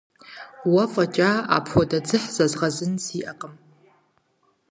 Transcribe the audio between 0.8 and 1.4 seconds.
фӀэкӀа